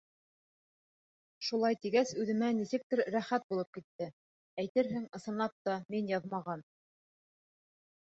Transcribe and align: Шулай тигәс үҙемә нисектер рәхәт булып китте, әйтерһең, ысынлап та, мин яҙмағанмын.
Шулай 1.49 1.75
тигәс 1.81 2.13
үҙемә 2.23 2.47
нисектер 2.59 3.01
рәхәт 3.15 3.45
булып 3.51 3.69
китте, 3.77 4.07
әйтерһең, 4.63 5.05
ысынлап 5.19 5.55
та, 5.69 5.77
мин 5.97 6.09
яҙмағанмын. 6.13 6.65